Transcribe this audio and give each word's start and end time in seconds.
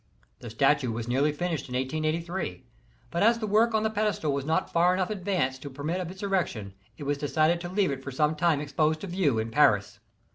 The 0.39 0.49
statue 0.49 0.91
was 0.91 1.07
nearly 1.07 1.31
finished 1.31 1.69
in 1.69 1.75
1 1.75 1.83
883; 1.83 2.65
but 3.11 3.21
as 3.21 3.37
the 3.37 3.45
work 3.45 3.75
on 3.75 3.83
the 3.83 3.89
pedestal 3.91 4.33
was 4.33 4.45
not 4.45 4.73
far 4.73 4.95
enough 4.95 5.11
advanced 5.11 5.61
to 5.61 5.69
permit 5.69 6.01
of 6.01 6.09
its 6.09 6.23
erection, 6.23 6.73
it 6.97 7.03
was 7.03 7.19
decided 7.19 7.61
to 7.61 7.69
leave 7.69 7.91
it 7.91 8.01
for 8.03 8.09
some 8.09 8.33
time 8.35 8.61
exposed 8.61 9.01
to 9.01 9.05
view 9.05 9.37
in 9.37 9.51
Paris. 9.51 9.99